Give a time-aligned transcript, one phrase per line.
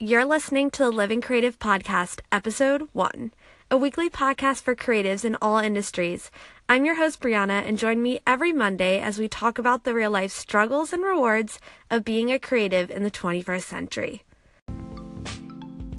[0.00, 3.32] You're listening to the Living Creative Podcast, Episode 1,
[3.68, 6.30] a weekly podcast for creatives in all industries.
[6.68, 10.12] I'm your host, Brianna, and join me every Monday as we talk about the real
[10.12, 11.58] life struggles and rewards
[11.90, 14.22] of being a creative in the 21st century.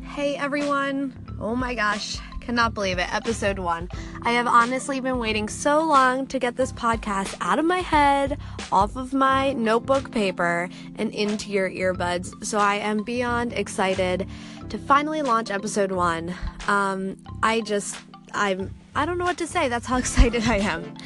[0.02, 1.36] Hey everyone!
[1.38, 2.20] Oh my gosh,
[2.50, 3.14] cannot believe it.
[3.14, 3.88] Episode one.
[4.24, 8.40] I have honestly been waiting so long to get this podcast out of my head,
[8.72, 12.44] off of my notebook paper, and into your earbuds.
[12.44, 14.28] So I am beyond excited
[14.70, 16.34] to finally launch episode one.
[16.68, 17.96] Um, I just,
[18.34, 19.70] I'm, I don't know what to say.
[19.70, 20.98] That's how excited I am.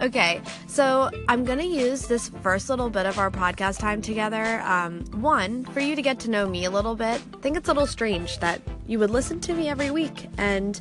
[0.00, 4.60] Okay, so I'm gonna use this first little bit of our podcast time together.
[4.62, 7.20] Um, one, for you to get to know me a little bit.
[7.34, 10.80] I think it's a little strange that you would listen to me every week and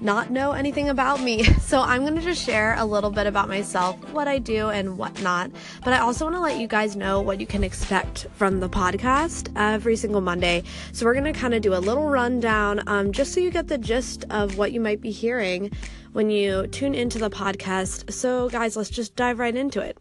[0.00, 1.44] not know anything about me.
[1.72, 5.50] So I'm gonna just share a little bit about myself, what I do, and whatnot.
[5.82, 9.50] But I also wanna let you guys know what you can expect from the podcast
[9.56, 10.64] every single Monday.
[10.92, 13.78] So we're gonna kind of do a little rundown um, just so you get the
[13.78, 15.70] gist of what you might be hearing
[16.12, 18.12] when you tune into the podcast.
[18.12, 19.98] So, guys, let's just dive right into it.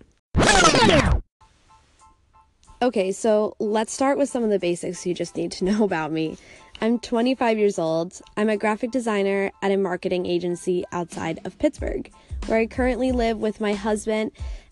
[2.81, 6.11] Okay, so let's start with some of the basics you just need to know about
[6.11, 6.37] me.
[6.81, 8.19] I'm 25 years old.
[8.37, 12.11] I'm a graphic designer at a marketing agency outside of Pittsburgh,
[12.47, 14.31] where I currently live with my husband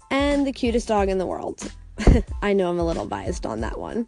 [0.10, 1.72] and the cutest dog in the world.
[2.42, 4.08] I know I'm a little biased on that one.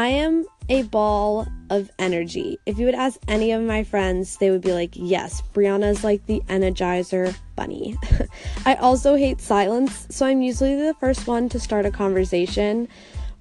[0.00, 2.58] I am a ball of energy.
[2.64, 6.24] If you would ask any of my friends, they would be like, Yes, Brianna's like
[6.24, 7.98] the energizer bunny.
[8.64, 12.88] I also hate silence, so I'm usually the first one to start a conversation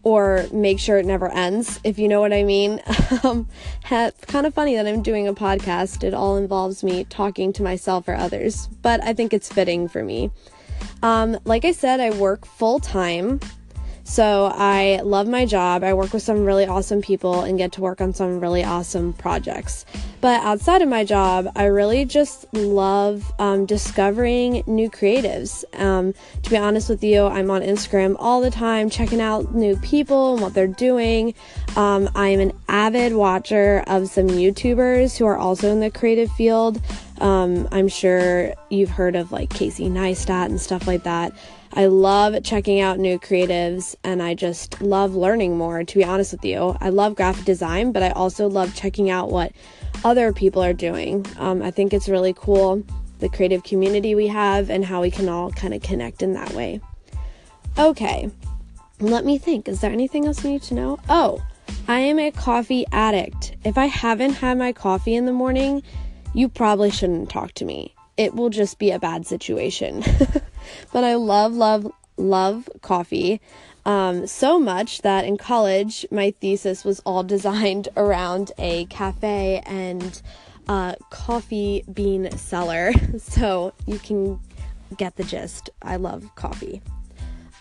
[0.04, 2.82] or make sure it never ends, if you know what I mean.
[3.24, 3.48] um,
[3.90, 6.04] it's kind of funny that I'm doing a podcast.
[6.04, 10.04] It all involves me talking to myself or others, but I think it's fitting for
[10.04, 10.30] me.
[11.04, 13.40] Um, like I said, I work full time
[14.10, 15.84] so I love my job.
[15.84, 19.14] I work with some really awesome people and get to work on some really awesome
[19.14, 19.86] projects.
[20.20, 25.64] But outside of my job, I really just love um, discovering new creatives.
[25.80, 29.78] Um, to be honest with you, I'm on Instagram all the time, checking out new
[29.78, 31.36] people and what they're doing.
[31.76, 36.82] Um, I'm an avid watcher of some YouTubers who are also in the creative field.
[37.22, 41.32] Um, I'm sure you've heard of like Casey Neistat and stuff like that.
[41.74, 46.32] I love checking out new creatives and I just love learning more, to be honest
[46.32, 46.76] with you.
[46.82, 49.52] I love graphic design, but I also love checking out what
[50.04, 51.26] other people are doing.
[51.38, 52.84] Um, I think it's really cool
[53.20, 56.52] the creative community we have and how we can all kind of connect in that
[56.54, 56.82] way.
[57.78, 58.32] Okay,
[59.00, 59.68] let me think.
[59.68, 61.00] Is there anything else you need to know?
[61.08, 61.44] Oh,
[61.88, 63.56] I am a coffee addict.
[63.64, 65.84] If I haven't had my coffee in the morning,
[66.34, 67.94] you probably shouldn't talk to me.
[68.18, 70.04] It will just be a bad situation.
[70.92, 73.42] but I love, love, love coffee.
[73.86, 80.22] Um, so much that in college, my thesis was all designed around a cafe and
[80.68, 82.92] uh, coffee bean seller.
[83.20, 84.40] So you can
[84.98, 85.70] get the gist.
[85.82, 86.82] I love coffee.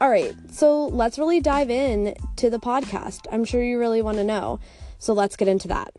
[0.00, 3.26] All right, so let's really dive in to the podcast.
[3.32, 4.60] I'm sure you really want to know.
[4.98, 5.92] So let's get into that.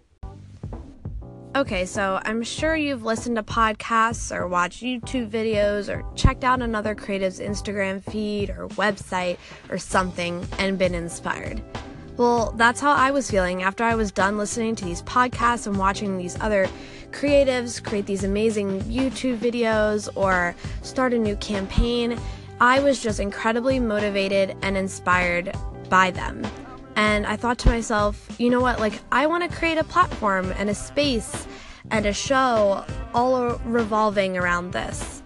[1.55, 6.61] Okay, so I'm sure you've listened to podcasts or watched YouTube videos or checked out
[6.61, 11.63] another creative's Instagram feed or website or something and been inspired.
[12.17, 15.79] Well, that's how I was feeling after I was done listening to these podcasts and
[15.79, 16.67] watching these other
[17.09, 22.19] creatives create these amazing YouTube videos or start a new campaign.
[22.61, 25.57] I was just incredibly motivated and inspired
[25.89, 26.45] by them.
[26.99, 28.81] And I thought to myself, you know what?
[28.81, 31.47] Like, I want to create a platform and a space
[31.91, 32.83] and a show
[33.13, 35.23] all revolving around this.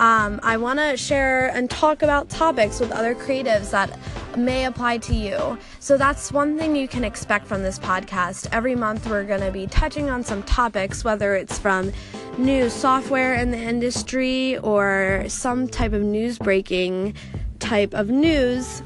[0.00, 3.98] Um, I want to share and talk about topics with other creatives that
[4.36, 5.58] may apply to you.
[5.80, 8.46] So that's one thing you can expect from this podcast.
[8.52, 11.90] Every month, we're going to be touching on some topics, whether it's from
[12.36, 17.14] new software in the industry or some type of news breaking
[17.60, 18.82] type of news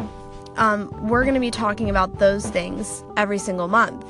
[0.58, 4.04] um, we're going to be talking about those things every single month.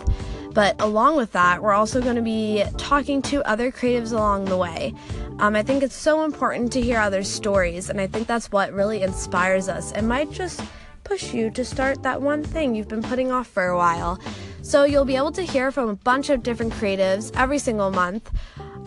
[0.52, 4.56] But along with that, we're also going to be talking to other creatives along the
[4.56, 4.94] way.
[5.38, 8.72] Um, I think it's so important to hear other stories, and I think that's what
[8.72, 10.60] really inspires us and might just
[11.04, 14.18] push you to start that one thing you've been putting off for a while.
[14.62, 18.30] So you'll be able to hear from a bunch of different creatives every single month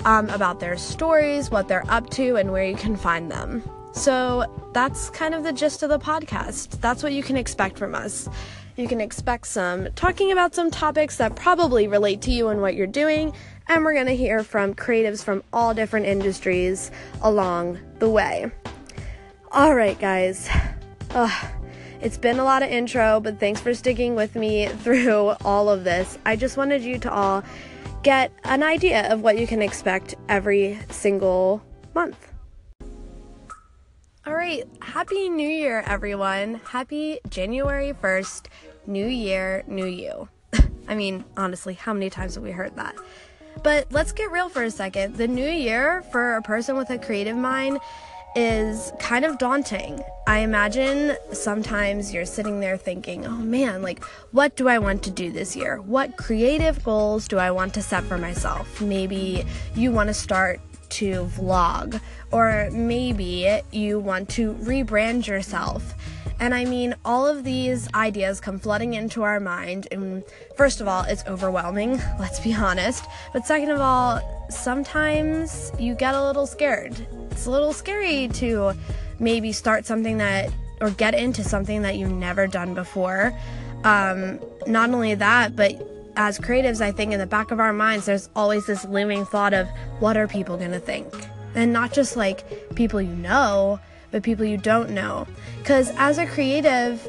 [0.04, 3.64] um, about their stories, what they're up to, and where you can find them.
[3.94, 6.80] So that's kind of the gist of the podcast.
[6.82, 8.30] That's what you can expect from us.
[8.78, 12.76] You can expect some talking about some topics that probably relate to you and what
[12.76, 13.34] you're doing,
[13.68, 16.90] and we're going to hear from creatives from all different industries
[17.22, 18.50] along the way.
[19.52, 20.50] All right, guys.
[21.12, 21.48] Ugh.
[22.02, 25.84] It's been a lot of intro, but thanks for sticking with me through all of
[25.84, 26.18] this.
[26.26, 27.44] I just wanted you to all
[28.02, 31.62] get an idea of what you can expect every single
[31.94, 32.31] month.
[34.24, 36.62] All right, happy new year, everyone.
[36.66, 38.46] Happy January 1st,
[38.86, 40.30] new year, new you.
[40.88, 42.94] I mean, honestly, how many times have we heard that?
[43.64, 45.16] But let's get real for a second.
[45.16, 47.80] The new year for a person with a creative mind
[48.36, 50.00] is kind of daunting.
[50.28, 54.04] I imagine sometimes you're sitting there thinking, oh man, like,
[54.34, 55.82] what do I want to do this year?
[55.82, 58.82] What creative goals do I want to set for myself?
[58.82, 60.62] Maybe you want to start
[60.92, 62.00] to vlog,
[62.32, 65.96] or maybe you want to rebrand yourself.
[66.42, 69.88] And I mean, all of these ideas come flooding into our mind.
[69.92, 70.24] And
[70.58, 73.06] first of all, it's overwhelming, let's be honest.
[73.32, 76.96] But second of all, sometimes you get a little scared.
[77.30, 78.74] It's a little scary to
[79.20, 80.52] maybe start something that,
[80.82, 83.38] or get into something that you've never done before.
[83.84, 88.06] Um, not only that, but as creatives, I think in the back of our minds,
[88.06, 89.68] there's always this looming thought of
[90.00, 91.08] what are people going to think?
[91.56, 93.80] And not just like people you know,
[94.12, 95.28] but people you don't know.
[95.60, 97.08] Because as a creative,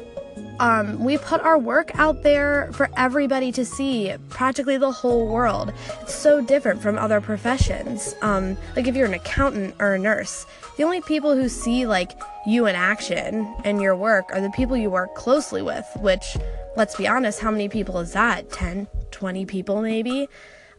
[0.59, 5.73] um, we put our work out there for everybody to see, practically the whole world.
[6.01, 8.15] It's so different from other professions.
[8.21, 10.45] Um, like if you're an accountant or a nurse,
[10.77, 12.11] the only people who see like
[12.45, 16.37] you in action and your work are the people you work closely with, which,
[16.75, 18.51] let's be honest, how many people is that?
[18.51, 20.27] 10, 20 people maybe?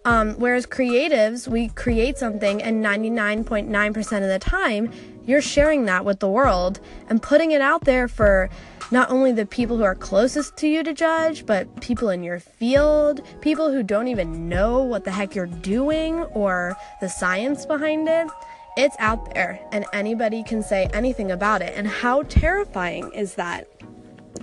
[0.05, 4.91] Um, whereas creatives, we create something, and 99.9% of the time,
[5.25, 8.50] you're sharing that with the world and putting it out there for
[8.91, 12.38] not only the people who are closest to you to judge, but people in your
[12.38, 18.06] field, people who don't even know what the heck you're doing or the science behind
[18.06, 18.29] it.
[18.76, 21.75] It's out there, and anybody can say anything about it.
[21.76, 23.69] And how terrifying is that?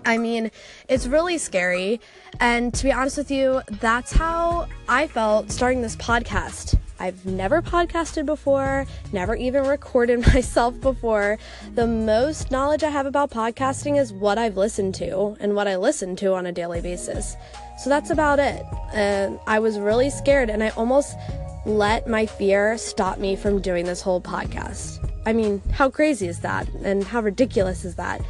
[0.05, 0.51] I mean,
[0.87, 1.99] it's really scary.
[2.39, 6.77] And to be honest with you, that's how I felt starting this podcast.
[6.97, 11.37] I've never podcasted before, never even recorded myself before.
[11.73, 15.75] The most knowledge I have about podcasting is what I've listened to and what I
[15.75, 17.35] listen to on a daily basis.
[17.79, 18.63] So that's about it.
[18.93, 21.17] And I was really scared and I almost
[21.65, 24.99] let my fear stop me from doing this whole podcast.
[25.25, 26.67] I mean, how crazy is that?
[26.83, 28.21] And how ridiculous is that?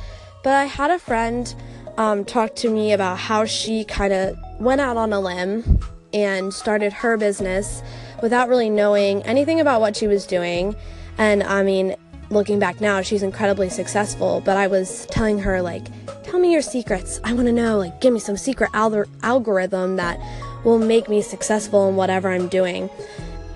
[0.43, 1.53] But I had a friend
[1.97, 5.79] um, talk to me about how she kind of went out on a limb
[6.13, 7.81] and started her business
[8.21, 10.75] without really knowing anything about what she was doing.
[11.17, 11.95] And I mean,
[12.29, 14.41] looking back now, she's incredibly successful.
[14.43, 15.85] But I was telling her, like,
[16.23, 17.21] tell me your secrets.
[17.23, 20.19] I want to know, like, give me some secret al- algorithm that
[20.63, 22.89] will make me successful in whatever I'm doing.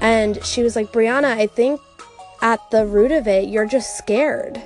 [0.01, 1.81] And she was like, Brianna, I think
[2.41, 4.61] at the root of it, you're just scared.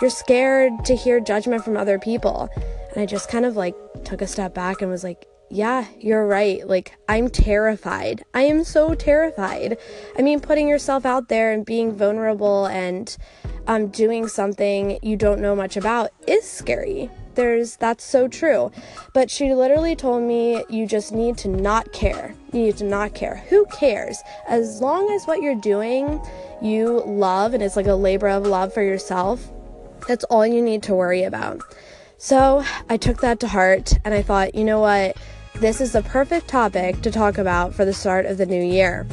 [0.00, 2.48] You're scared to hear judgment from other people.
[2.90, 6.26] And I just kind of like took a step back and was like, yeah, you're
[6.26, 6.66] right.
[6.66, 8.24] Like, I'm terrified.
[8.32, 9.78] I am so terrified.
[10.16, 13.14] I mean, putting yourself out there and being vulnerable and
[13.66, 17.10] um, doing something you don't know much about is scary.
[17.34, 18.70] There's that's so true.
[19.12, 22.34] But she literally told me you just need to not care.
[22.52, 23.44] You need to not care.
[23.48, 24.20] Who cares?
[24.48, 26.20] As long as what you're doing
[26.62, 29.50] you love and it's like a labor of love for yourself,
[30.06, 31.60] that's all you need to worry about.
[32.18, 35.16] So I took that to heart and I thought, you know what?
[35.54, 39.06] This is the perfect topic to talk about for the start of the new year.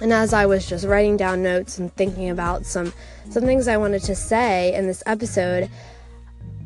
[0.00, 2.92] And as I was just writing down notes and thinking about some
[3.28, 5.70] some things I wanted to say in this episode,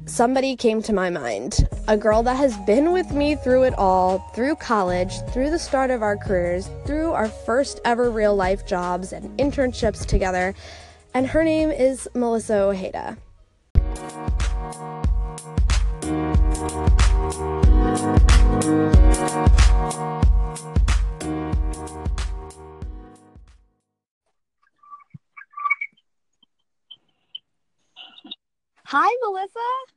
[0.06, 1.68] somebody came to my mind.
[1.88, 5.90] A girl that has been with me through it all, through college, through the start
[5.90, 10.54] of our careers, through our first ever real life jobs and internships together.
[11.14, 13.16] And her name is Melissa Ojeda.
[28.86, 29.93] Hi, Melissa.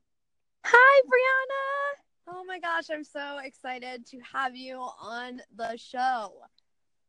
[0.70, 2.36] Hi, Brianna.
[2.36, 6.42] Oh my gosh, I'm so excited to have you on the show.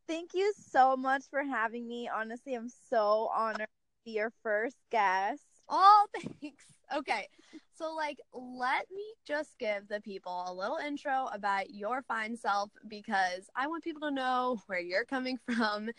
[0.07, 2.07] Thank you so much for having me.
[2.07, 5.43] Honestly, I'm so honored to be your first guest.
[5.67, 6.05] Oh,
[6.41, 6.63] thanks.
[6.95, 7.27] Okay.
[7.77, 12.69] So, like, let me just give the people a little intro about your fine self
[12.87, 15.89] because I want people to know where you're coming from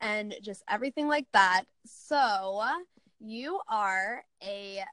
[0.00, 1.64] and just everything like that.
[1.84, 2.62] So,
[3.18, 4.84] you are a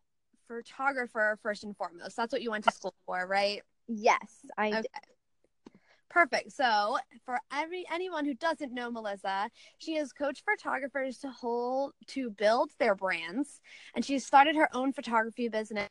[0.47, 2.15] photographer first and foremost.
[2.15, 3.61] That's what you went to school for, right?
[3.87, 4.81] Yes, I okay.
[4.81, 4.87] did.
[6.09, 6.53] Perfect.
[6.53, 12.29] So, for every anyone who doesn't know Melissa, she has coached photographers to hold to
[12.29, 13.59] build their brands,
[13.93, 15.87] and she started her own photography business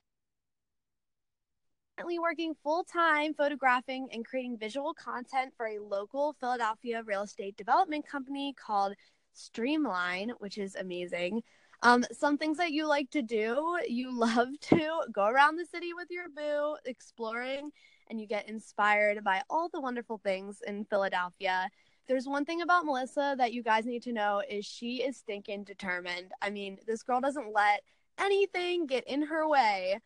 [1.96, 7.56] currently working full time photographing and creating visual content for a local Philadelphia real estate
[7.56, 8.94] development company called
[9.32, 11.42] Streamline, which is amazing.
[11.83, 15.92] Um, some things that you like to do, you love to go around the city
[15.95, 17.71] with your boo, exploring,
[18.09, 21.68] and you get inspired by all the wonderful things in Philadelphia.
[22.09, 25.64] There's one thing about Melissa that you guys need to know is she is stinking
[25.64, 26.33] determined.
[26.40, 27.83] I mean, this girl doesn't let
[28.18, 30.00] anything get in her way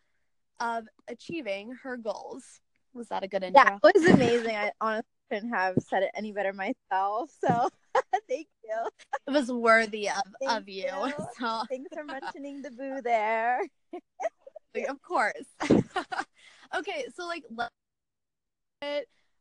[0.61, 2.61] of achieving her goals.
[2.95, 3.63] Was that a good intro?
[3.63, 4.57] Yeah, it was amazing.
[4.57, 7.31] I honestly couldn't have said it any better myself.
[7.45, 7.69] So
[8.29, 8.89] thank you.
[9.27, 10.85] It was worthy of, of you.
[10.85, 11.13] you.
[11.39, 13.61] So thanks for mentioning the boo there.
[14.89, 15.47] of course.
[16.75, 17.45] okay, so like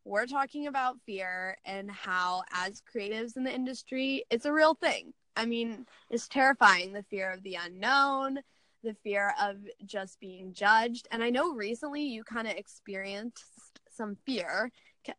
[0.05, 5.13] we're talking about fear and how as creatives in the industry, it's a real thing.
[5.35, 8.39] I mean, it's terrifying the fear of the unknown,
[8.83, 11.07] the fear of just being judged.
[11.11, 13.45] And I know recently you kind of experienced
[13.91, 14.71] some fear.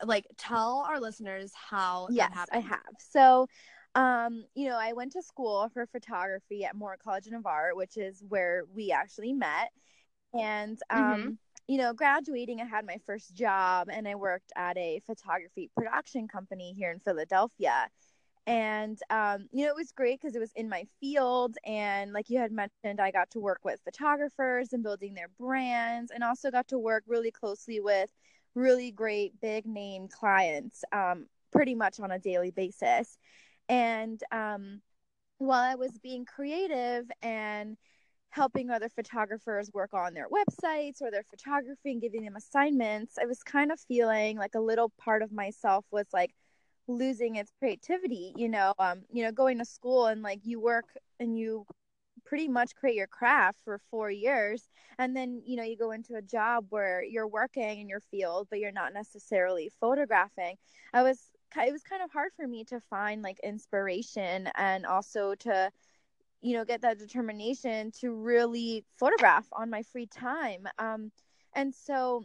[0.04, 2.08] Like, tell our listeners how.
[2.10, 2.80] Yes, I have.
[2.98, 3.46] So,
[3.94, 7.96] um, you know, I went to school for photography at Moore College of Art, which
[7.96, 9.70] is where we actually met.
[10.32, 11.30] And, um, mm-hmm.
[11.66, 16.28] you know, graduating, I had my first job and I worked at a photography production
[16.28, 17.88] company here in Philadelphia
[18.46, 22.30] and um, you know it was great because it was in my field and like
[22.30, 26.50] you had mentioned i got to work with photographers and building their brands and also
[26.50, 28.10] got to work really closely with
[28.54, 33.18] really great big name clients um, pretty much on a daily basis.
[33.68, 34.80] And um,
[35.40, 37.76] while i was being creative and
[38.28, 43.24] helping other photographers work on their websites or their photography and giving them assignments i
[43.24, 46.32] was kind of feeling like a little part of myself was like
[46.88, 50.84] losing its creativity you know um you know going to school and like you work
[51.18, 51.64] and you
[52.30, 54.68] pretty much create your craft for 4 years
[55.00, 58.46] and then you know you go into a job where you're working in your field
[58.48, 60.54] but you're not necessarily photographing
[60.94, 65.34] i was it was kind of hard for me to find like inspiration and also
[65.34, 65.72] to
[66.40, 71.10] you know get that determination to really photograph on my free time um
[71.56, 72.22] and so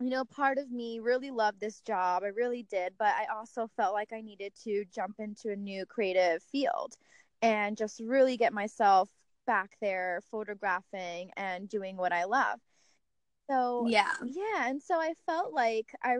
[0.00, 2.24] you know, part of me really loved this job.
[2.24, 5.86] I really did, but I also felt like I needed to jump into a new
[5.86, 6.94] creative field
[7.42, 9.08] and just really get myself
[9.46, 12.60] back there photographing and doing what I love.
[13.50, 14.12] So, yeah.
[14.24, 16.16] Yeah, and so I felt like I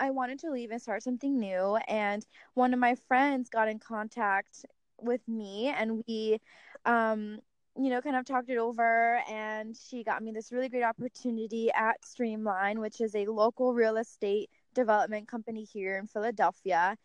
[0.00, 3.78] I wanted to leave and start something new and one of my friends got in
[3.78, 4.64] contact
[5.00, 6.40] with me and we
[6.84, 7.38] um
[7.76, 11.72] you know, kind of talked it over, and she got me this really great opportunity
[11.72, 16.96] at Streamline, which is a local real estate development company here in Philadelphia.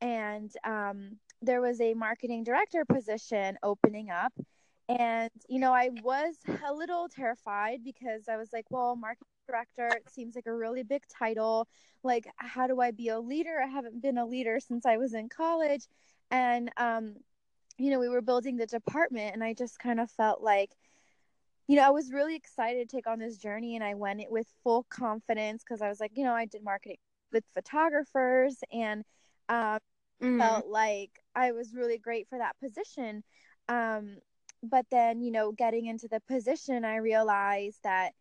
[0.00, 4.32] And um, there was a marketing director position opening up.
[4.88, 9.88] And, you know, I was a little terrified because I was like, well, marketing director,
[9.88, 11.68] it seems like a really big title.
[12.02, 13.60] Like, how do I be a leader?
[13.62, 15.86] I haven't been a leader since I was in college.
[16.30, 17.16] And, um,
[17.76, 20.70] you know, we were building the department and I just kind of felt like,
[21.66, 24.30] you know, I was really excited to take on this journey and I went it
[24.30, 26.96] with full confidence because I was like, you know, I did marketing
[27.30, 29.04] with photographers and
[29.50, 29.78] um,
[30.22, 30.38] mm.
[30.38, 33.22] felt like I was really great for that position.
[33.68, 34.16] Um,
[34.62, 38.12] but then, you know, getting into the position, I realized that,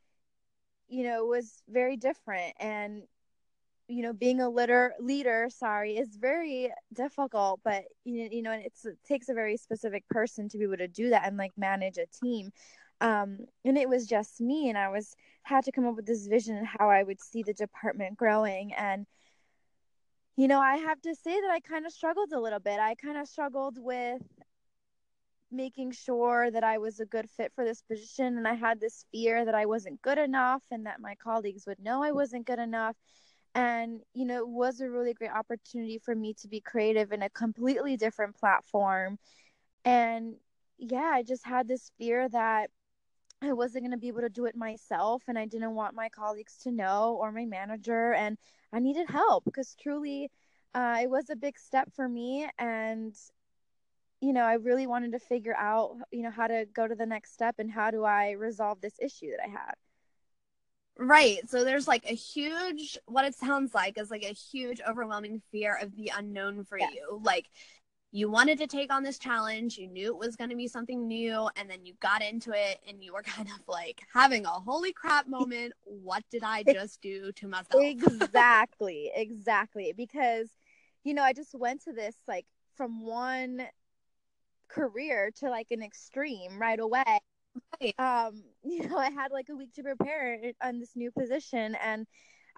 [0.87, 2.53] you know, it was very different.
[2.59, 3.03] And,
[3.89, 8.73] you know being a litter leader sorry is very difficult but you, know it
[9.07, 12.05] takes a very specific person to be able to do that and like manage a
[12.23, 12.51] team.
[12.99, 16.27] Um and it was just me and i was had to come up with this
[16.27, 18.73] vision and how i would see the department growing.
[18.73, 19.05] And
[20.35, 22.79] you know i have to say that i kind of struggled a little bit.
[22.79, 24.21] I kind of struggled with
[25.51, 28.37] making sure that I was a good fit for this position.
[28.37, 31.79] And I had this fear that I wasn't good enough and that my colleagues would
[31.79, 32.95] know I wasn't good enough
[33.57, 37.23] and you know it was a really great opportunity for me to be creative in
[37.23, 39.17] a completely different platform
[39.83, 40.35] and
[40.77, 42.69] yeah i just had this fear that
[43.41, 46.09] i wasn't going to be able to do it myself and i didn't want my
[46.09, 48.37] colleagues to know or my manager and
[48.73, 50.29] i needed help because truly
[50.75, 53.15] uh, it was a big step for me and
[54.21, 57.05] you know i really wanted to figure out you know how to go to the
[57.05, 59.73] next step and how do i resolve this issue that i had
[60.99, 61.47] Right.
[61.49, 65.77] So there's like a huge, what it sounds like is like a huge, overwhelming fear
[65.81, 66.91] of the unknown for yes.
[66.93, 67.21] you.
[67.23, 67.49] Like
[68.11, 71.07] you wanted to take on this challenge, you knew it was going to be something
[71.07, 74.49] new, and then you got into it and you were kind of like having a
[74.49, 75.73] holy crap moment.
[75.83, 77.83] What did I just do to myself?
[77.83, 79.11] exactly.
[79.15, 79.93] exactly.
[79.95, 80.49] Because,
[81.03, 82.45] you know, I just went to this like
[82.75, 83.63] from one
[84.67, 87.19] career to like an extreme right away
[87.81, 87.95] right.
[87.99, 92.05] um, you know, I had like a week to prepare on this new position and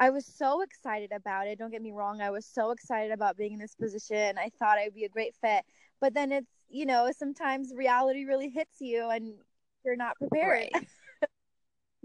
[0.01, 1.59] I was so excited about it.
[1.59, 2.21] Don't get me wrong.
[2.21, 4.37] I was so excited about being in this position.
[4.37, 5.65] I thought I'd be a great fit.
[5.99, 9.33] But then it's, you know, sometimes reality really hits you and
[9.83, 10.69] you're not prepared.
[10.73, 10.87] Right.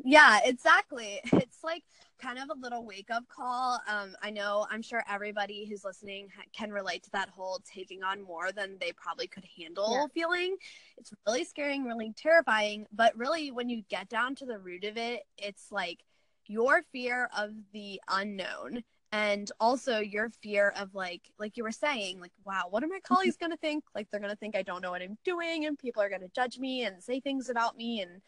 [0.04, 1.20] yeah, exactly.
[1.32, 1.84] It's like
[2.24, 3.80] kind of a little wake up call.
[3.86, 8.02] Um, I know, I'm sure everybody who's listening ha- can relate to that whole taking
[8.02, 10.06] on more than they probably could handle yeah.
[10.14, 10.56] feeling.
[10.96, 12.86] It's really scary, really terrifying.
[12.92, 16.00] But really, when you get down to the root of it, it's like,
[16.46, 22.20] your fear of the unknown and also your fear of like like you were saying
[22.20, 23.14] like wow what are my mm-hmm.
[23.14, 25.64] colleagues going to think like they're going to think i don't know what i'm doing
[25.64, 28.20] and people are going to judge me and say things about me and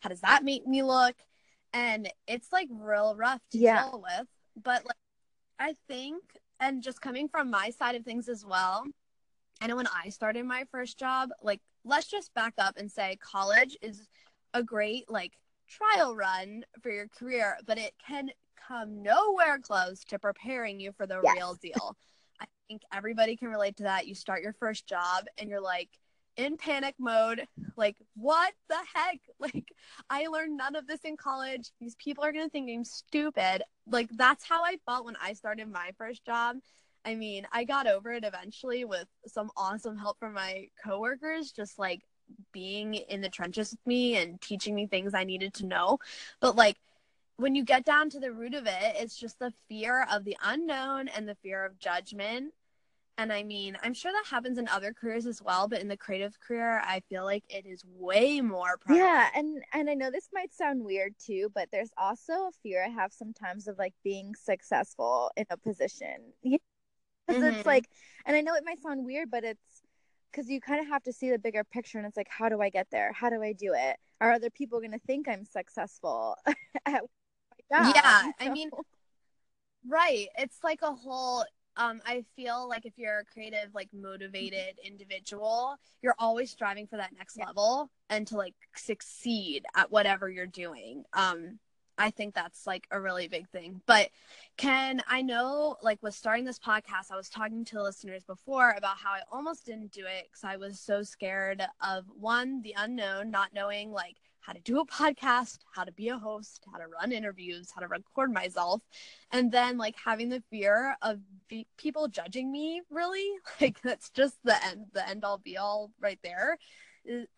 [0.00, 1.16] how does that make me look
[1.74, 3.82] and it's like real rough to yeah.
[3.82, 4.26] deal with
[4.62, 4.96] but like
[5.58, 6.22] i think
[6.60, 8.84] and just coming from my side of things as well
[9.60, 13.18] i know when i started my first job like let's just back up and say
[13.20, 14.08] college is
[14.54, 15.32] a great like
[15.68, 18.30] trial run for your career, but it can
[18.68, 21.34] come nowhere close to preparing you for the yes.
[21.36, 21.96] real deal.
[22.40, 24.06] I think everybody can relate to that.
[24.06, 25.90] You start your first job and you're like
[26.36, 29.20] in panic mode, like, what the heck?
[29.40, 29.68] Like,
[30.08, 31.70] I learned none of this in college.
[31.78, 33.62] These people are going to think I'm stupid.
[33.86, 36.56] Like, that's how I felt when I started my first job.
[37.04, 41.78] I mean, I got over it eventually with some awesome help from my coworkers, just
[41.78, 42.00] like
[42.52, 45.98] being in the trenches with me and teaching me things I needed to know.
[46.40, 46.76] But like
[47.36, 50.36] when you get down to the root of it, it's just the fear of the
[50.42, 52.52] unknown and the fear of judgment.
[53.16, 55.96] And I mean, I'm sure that happens in other careers as well, but in the
[55.96, 59.06] creative career, I feel like it is way more prevalent.
[59.06, 62.84] Yeah, and and I know this might sound weird too, but there's also a fear
[62.84, 66.32] I have sometimes of like being successful in a position.
[66.42, 66.58] Because
[67.30, 67.56] mm-hmm.
[67.56, 67.88] it's like,
[68.26, 69.82] and I know it might sound weird, but it's
[70.34, 72.60] because you kind of have to see the bigger picture and it's like how do
[72.60, 75.44] i get there how do i do it are other people going to think i'm
[75.44, 76.36] successful
[77.70, 78.68] yeah i mean
[79.88, 81.44] right it's like a whole
[81.76, 86.96] um i feel like if you're a creative like motivated individual you're always striving for
[86.96, 87.46] that next yeah.
[87.46, 91.58] level and to like succeed at whatever you're doing um
[91.96, 93.80] I think that's like a really big thing.
[93.86, 94.10] But
[94.56, 98.96] Ken, I know like with starting this podcast, I was talking to listeners before about
[98.98, 103.30] how I almost didn't do it because I was so scared of one, the unknown,
[103.30, 106.86] not knowing like how to do a podcast, how to be a host, how to
[106.86, 108.82] run interviews, how to record myself,
[109.32, 112.82] and then like having the fear of be- people judging me.
[112.90, 113.30] Really,
[113.60, 116.58] like that's just the end, the end all be all right there.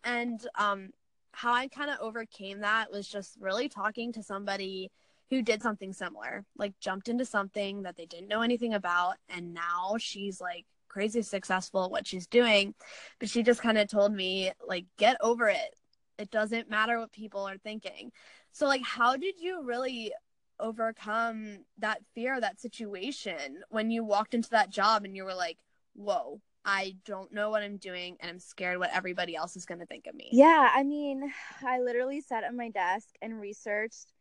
[0.03, 0.89] And um,
[1.31, 4.91] how I kind of overcame that was just really talking to somebody
[5.29, 9.15] who did something similar, like jumped into something that they didn't know anything about.
[9.29, 12.73] And now she's like crazy successful at what she's doing.
[13.19, 15.75] But she just kind of told me, like, get over it.
[16.17, 18.11] It doesn't matter what people are thinking.
[18.51, 20.13] So, like, how did you really
[20.59, 25.57] overcome that fear, that situation when you walked into that job and you were like,
[25.93, 29.79] whoa, I don't know what I'm doing and I'm scared what everybody else is going
[29.79, 30.29] to think of me.
[30.31, 31.31] Yeah, I mean,
[31.65, 34.11] I literally sat at my desk and researched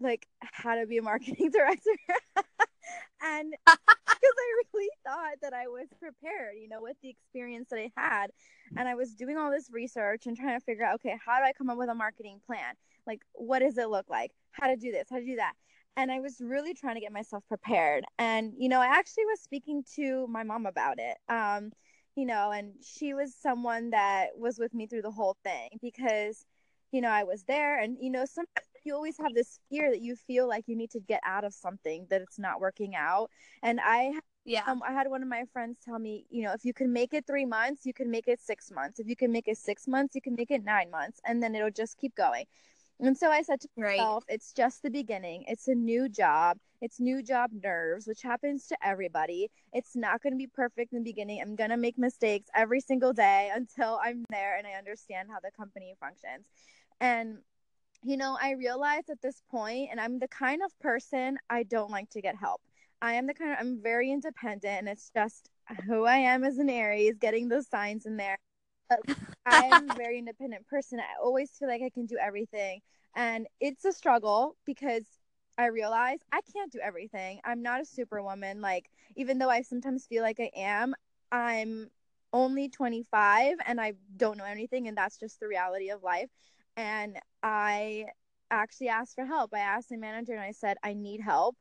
[0.00, 1.90] like how to be a marketing director.
[3.24, 3.78] And because
[4.38, 8.30] I really thought that I was prepared, you know, with the experience that I had.
[8.76, 11.44] And I was doing all this research and trying to figure out, okay, how do
[11.44, 12.74] I come up with a marketing plan?
[13.06, 14.32] Like, what does it look like?
[14.52, 15.08] How to do this?
[15.10, 15.54] How to do that?
[15.96, 18.04] and I was really trying to get myself prepared.
[18.18, 21.16] And you know, I actually was speaking to my mom about it.
[21.28, 21.70] Um,
[22.16, 26.44] you know, and she was someone that was with me through the whole thing because
[26.92, 30.00] you know, I was there and you know, sometimes you always have this fear that
[30.00, 33.30] you feel like you need to get out of something that it's not working out.
[33.62, 36.64] And I yeah, um, I had one of my friends tell me, you know, if
[36.64, 39.00] you can make it three months, you can make it six months.
[39.00, 41.54] If you can make it six months, you can make it nine months, and then
[41.54, 42.44] it'll just keep going.
[43.00, 44.34] And so I said to myself, right.
[44.34, 45.44] it's just the beginning.
[45.48, 46.58] It's a new job.
[46.80, 49.50] It's new job nerves, which happens to everybody.
[49.72, 51.40] It's not going to be perfect in the beginning.
[51.40, 55.40] I'm going to make mistakes every single day until I'm there and I understand how
[55.40, 56.46] the company functions.
[57.00, 57.38] And
[58.04, 61.90] you know, I realized at this point, and I'm the kind of person I don't
[61.90, 62.60] like to get help.
[63.00, 65.48] I am the kind of, I'm very independent, and it's just
[65.86, 68.38] who I am as an Aries, getting those signs in there.
[69.46, 71.00] I'm a very independent person.
[71.00, 72.80] I always feel like I can do everything.
[73.16, 75.04] And it's a struggle because
[75.56, 77.40] I realize I can't do everything.
[77.44, 78.60] I'm not a superwoman.
[78.60, 80.94] Like, even though I sometimes feel like I am,
[81.30, 81.90] I'm
[82.32, 84.88] only 25 and I don't know anything.
[84.88, 86.30] And that's just the reality of life.
[86.76, 88.06] And I
[88.50, 89.52] actually asked for help.
[89.54, 91.56] I asked the manager and I said, I need help.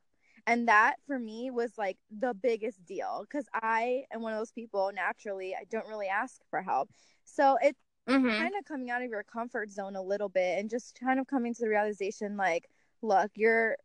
[0.45, 4.51] And that for me was like the biggest deal because I am one of those
[4.51, 6.89] people naturally, I don't really ask for help.
[7.23, 8.27] So it's mm-hmm.
[8.27, 11.27] kind of coming out of your comfort zone a little bit and just kind of
[11.27, 12.69] coming to the realization like,
[13.01, 13.77] look, you're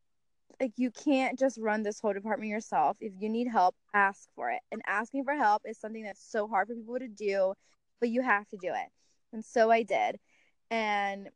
[0.60, 2.96] like you can't just run this whole department yourself.
[3.00, 4.60] If you need help, ask for it.
[4.72, 7.54] And asking for help is something that's so hard for people to do,
[8.00, 8.88] but you have to do it.
[9.32, 10.18] And so I did.
[10.70, 11.28] And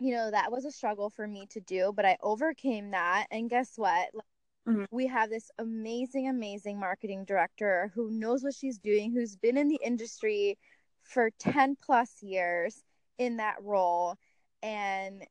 [0.00, 3.26] you know, that was a struggle for me to do, but I overcame that.
[3.30, 4.08] And guess what?
[4.66, 4.84] Mm-hmm.
[4.90, 9.68] We have this amazing, amazing marketing director who knows what she's doing, who's been in
[9.68, 10.58] the industry
[11.02, 12.82] for 10 plus years
[13.18, 14.16] in that role.
[14.62, 15.22] And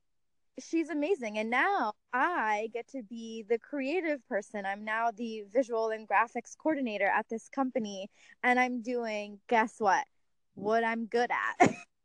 [0.59, 1.39] she's amazing.
[1.39, 4.65] And now I get to be the creative person.
[4.65, 8.09] I'm now the visual and graphics coordinator at this company.
[8.43, 10.05] And I'm doing, guess what?
[10.53, 11.69] What I'm good at.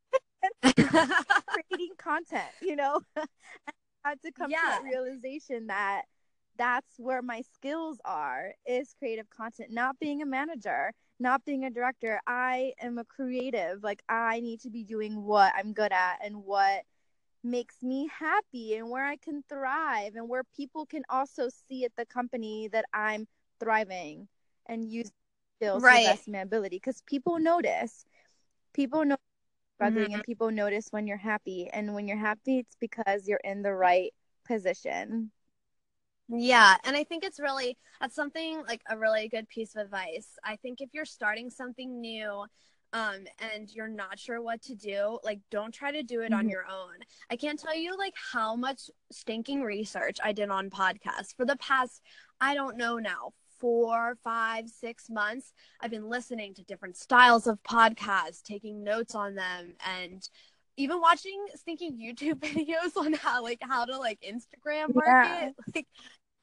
[0.63, 3.01] creating content, you know?
[3.17, 4.59] I had to come yeah.
[4.59, 6.03] to that realization that
[6.57, 11.71] that's where my skills are is creative content, not being a manager, not being a
[11.71, 12.21] director.
[12.27, 13.83] I am a creative.
[13.83, 16.83] Like I need to be doing what I'm good at and what
[17.43, 21.93] makes me happy and where I can thrive and where people can also see at
[21.97, 23.27] the company that I'm
[23.61, 24.29] thriving
[24.67, 25.11] and use
[25.59, 25.99] skills right.
[25.99, 28.05] to the best of my ability because people notice.
[28.73, 29.17] People know
[29.77, 30.15] struggling mm-hmm.
[30.15, 33.73] and people notice when you're happy and when you're happy it's because you're in the
[33.73, 34.13] right
[34.47, 35.31] position.
[36.29, 40.29] Yeah, and I think it's really that's something like a really good piece of advice.
[40.43, 42.47] I think if you're starting something new,
[42.95, 46.35] um, and you're not sure what to do, like don't try to do it mm-hmm.
[46.35, 46.95] on your own.
[47.29, 51.57] I can't tell you like how much stinking research I did on podcasts for the
[51.57, 52.01] past,
[52.41, 53.33] I don't know now,
[53.65, 55.55] four, five, six months.
[55.81, 60.29] I've been listening to different styles of podcasts, taking notes on them, and
[60.77, 65.07] even watching stinking YouTube videos on how like how to like Instagram market.
[65.07, 65.51] Yeah.
[65.75, 65.87] Like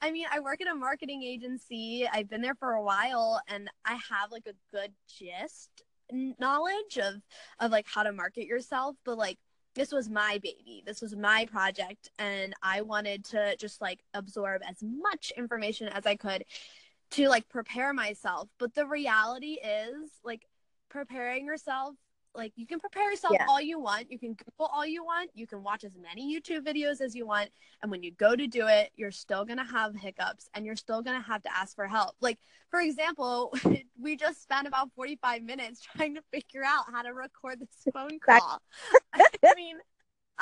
[0.02, 2.10] I mean, I work at a marketing agency.
[2.12, 5.84] I've been there for a while and I have like a good gist
[6.40, 7.22] knowledge of
[7.60, 9.38] of like how to market yourself but like
[9.76, 14.62] this was my baby this was my project and i wanted to just like absorb
[14.70, 16.44] as much information as i could
[17.12, 18.50] to like prepare myself.
[18.60, 20.48] But the reality is like
[20.90, 21.96] preparing yourself
[22.34, 23.46] like you can prepare yourself yeah.
[23.48, 24.12] all you want.
[24.12, 25.32] You can google all you want.
[25.34, 27.50] You can watch as many youtube videos as you want.
[27.82, 30.76] And when you go to do it you're still going to have hiccups and you're
[30.76, 32.16] still going to have to ask for help.
[32.22, 33.54] Like for example
[34.02, 38.20] we just spent about 45 minutes trying to figure out how to record this phone
[38.20, 38.62] call.
[39.14, 39.78] I mean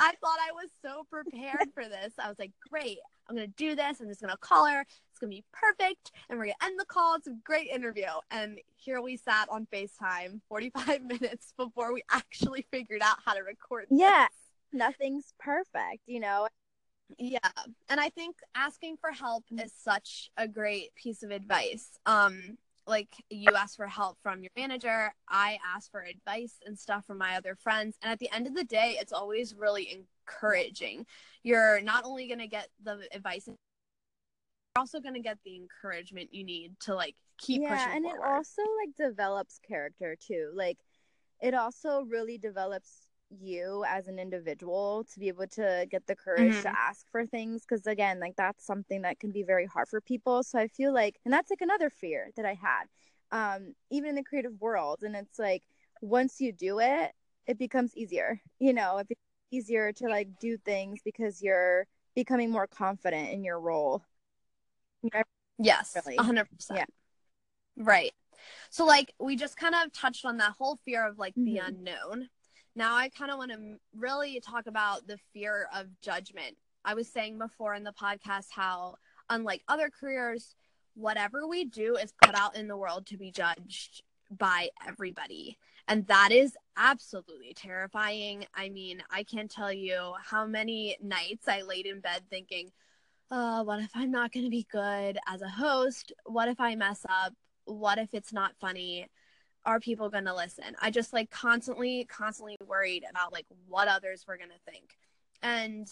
[0.00, 2.14] I thought I was so prepared for this.
[2.18, 4.00] I was like, great, I'm going to do this.
[4.00, 4.80] I'm just going to call her.
[4.80, 6.12] It's going to be perfect.
[6.28, 7.16] And we're going to end the call.
[7.16, 8.06] It's a great interview.
[8.30, 13.42] And here we sat on FaceTime 45 minutes before we actually figured out how to
[13.42, 13.88] record.
[13.90, 14.00] This.
[14.00, 14.26] Yeah,
[14.72, 16.48] nothing's perfect, you know?
[17.18, 17.38] Yeah.
[17.90, 19.66] And I think asking for help mm-hmm.
[19.66, 21.98] is such a great piece of advice.
[22.06, 22.56] Um,
[22.90, 27.16] like you ask for help from your manager i ask for advice and stuff from
[27.16, 31.06] my other friends and at the end of the day it's always really encouraging
[31.42, 33.56] you're not only going to get the advice you're
[34.76, 38.18] also going to get the encouragement you need to like keep yeah, pushing and forward.
[38.18, 40.78] it also like develops character too like
[41.40, 46.52] it also really develops you as an individual to be able to get the courage
[46.52, 46.62] mm-hmm.
[46.62, 50.00] to ask for things because again like that's something that can be very hard for
[50.00, 52.84] people so i feel like and that's like another fear that i had
[53.32, 55.62] um even in the creative world and it's like
[56.00, 57.12] once you do it
[57.46, 62.50] it becomes easier you know it becomes easier to like do things because you're becoming
[62.50, 64.02] more confident in your role
[65.58, 66.16] yes really.
[66.16, 66.84] 100% yeah
[67.76, 68.12] right
[68.70, 71.44] so like we just kind of touched on that whole fear of like mm-hmm.
[71.44, 72.28] the unknown
[72.80, 76.56] now, I kind of want to really talk about the fear of judgment.
[76.82, 78.94] I was saying before in the podcast how,
[79.28, 80.54] unlike other careers,
[80.94, 85.58] whatever we do is put out in the world to be judged by everybody.
[85.88, 88.46] And that is absolutely terrifying.
[88.54, 92.70] I mean, I can't tell you how many nights I laid in bed thinking,
[93.30, 96.14] uh, what if I'm not going to be good as a host?
[96.24, 97.34] What if I mess up?
[97.66, 99.06] What if it's not funny?
[99.64, 100.76] Are people going to listen?
[100.80, 104.96] I just like constantly, constantly worried about like what others were going to think.
[105.42, 105.88] And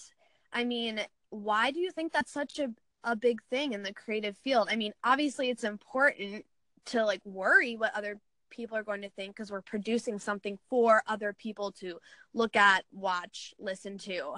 [0.52, 1.00] I mean,
[1.31, 2.70] why do you think that's such a,
[3.04, 4.68] a big thing in the creative field?
[4.70, 6.44] I mean, obviously it's important
[6.87, 8.18] to like worry what other
[8.50, 11.98] people are going to think because we're producing something for other people to
[12.33, 14.35] look at, watch, listen to.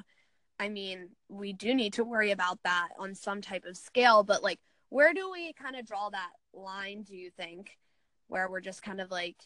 [0.58, 4.42] I mean, we do need to worry about that on some type of scale, but
[4.42, 7.78] like, where do we kind of draw that line, do you think?
[8.30, 9.36] Where we're just kind of like,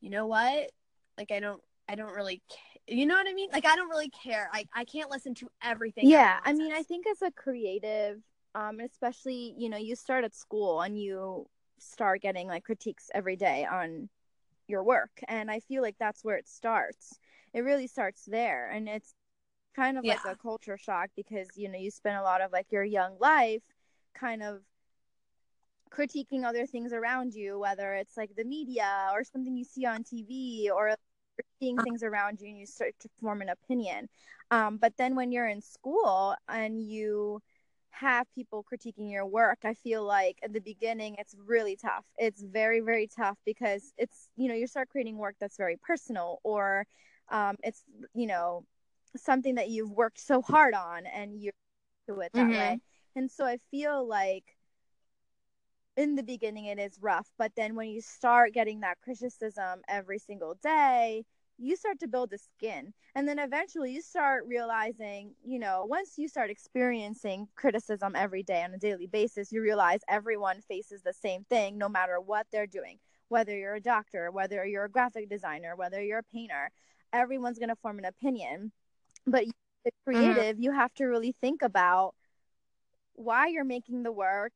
[0.00, 0.70] you know what?
[1.18, 3.50] Like I don't I don't really ca- you know what I mean?
[3.52, 4.50] Like I don't really care.
[4.52, 6.04] I I can't listen to everything.
[6.08, 8.22] Yeah, I mean, I think as a creative
[8.54, 11.46] um especially, you know, you start at school and you
[11.78, 14.08] start getting like critiques every day on
[14.68, 17.18] your work and I feel like that's where it starts.
[17.54, 19.14] it really starts there and it's
[19.76, 22.72] kind of like a culture shock because you know you spend a lot of like
[22.72, 23.62] your young life
[24.14, 24.62] kind of
[25.88, 30.02] critiquing other things around you whether it's like the media or something you see on
[30.04, 30.94] tv or
[31.60, 34.08] seeing things around you and you start to form an opinion.
[34.50, 37.40] Um, but then when you're in school and you
[37.90, 42.04] have people critiquing your work i feel like at the beginning it's really tough.
[42.18, 46.38] It's very very tough because it's you know you start creating work that's very personal
[46.44, 46.86] or
[47.30, 48.64] um, it's you know
[49.16, 51.52] something that you've worked so hard on and you're
[52.08, 52.54] to it that Mhm.
[52.54, 52.80] way.
[53.16, 54.44] And so i feel like
[55.98, 60.18] in the beginning it is rough but then when you start getting that criticism every
[60.18, 61.24] single day
[61.58, 62.94] you start to build a skin.
[63.14, 68.62] And then eventually you start realizing you know once you start experiencing criticism every day
[68.62, 72.66] on a daily basis you realize everyone faces the same thing no matter what they're
[72.66, 72.98] doing.
[73.28, 76.70] Whether you're a doctor whether you're a graphic designer whether you're a painter
[77.12, 78.72] everyone's going to form an opinion.
[79.26, 79.44] But
[79.84, 80.32] the mm-hmm.
[80.32, 82.14] creative you have to really think about
[83.14, 84.52] why you're making the work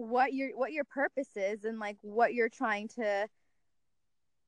[0.00, 3.28] what your what your purpose is and like what you're trying to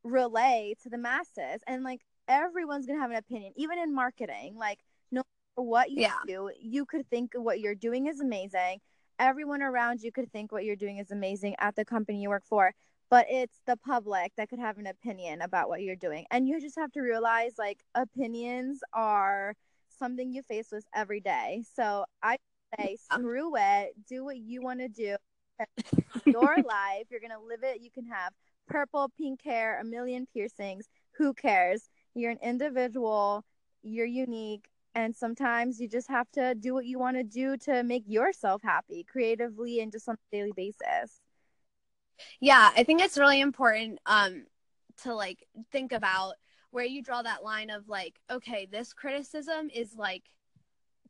[0.04, 1.62] relay to the masses.
[1.66, 4.56] And like everyone's gonna have an opinion even in marketing.
[4.56, 5.20] Like no
[5.56, 6.14] matter what you Yeah.
[6.26, 8.80] do you could think what you're doing is amazing.
[9.18, 12.44] Everyone around you could think what you're doing is amazing at the company you work
[12.46, 12.72] for
[13.10, 16.24] but it's the public that could have an opinion about what you're doing.
[16.30, 19.54] And you just have to realize like opinions are
[19.98, 21.62] something you face with every day.
[21.74, 22.36] So i
[22.78, 23.18] say Yeah.
[23.18, 23.92] screw it.
[24.08, 25.16] Do what you want to do
[26.26, 27.80] your life you're gonna live it.
[27.80, 28.32] You can have
[28.68, 30.88] purple pink hair a million piercings.
[31.18, 31.88] Who cares?
[32.14, 33.44] You're an individual.
[33.82, 34.68] You're unique.
[34.94, 38.60] And sometimes you just have to do what you want to do to make yourself
[38.62, 41.20] happy creatively and just on a daily basis.
[42.40, 44.44] Yeah, I think it's really important um
[45.02, 46.34] to like think about
[46.70, 50.24] where you draw that line of like, okay, this criticism is like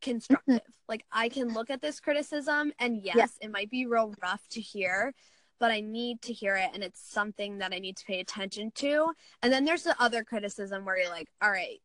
[0.03, 0.61] constructive.
[0.89, 4.61] like I can look at this criticism and yes, it might be real rough to
[4.61, 5.15] hear,
[5.59, 8.73] but I need to hear it and it's something that I need to pay attention
[8.77, 9.13] to.
[9.43, 11.81] And then there's the other criticism where you're like, all right,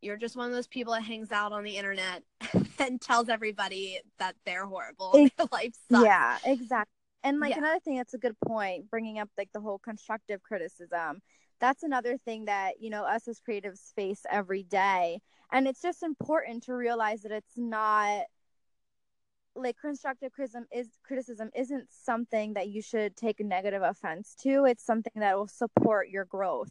[0.00, 2.22] you're just one of those people that hangs out on the internet
[2.78, 6.04] and tells everybody that they're horrible and their life sucks.
[6.04, 6.90] yeah exactly
[7.22, 7.58] and like Yeah.
[7.58, 11.20] another thing that's a good point bringing up like the whole constructive criticism
[11.60, 15.20] that's another thing that you know us as creatives face every day
[15.52, 18.22] and it's just important to realize that it's not
[19.56, 24.64] like constructive criticism is criticism isn't something that you should take a negative offense to
[24.64, 26.70] it's something that will support your growth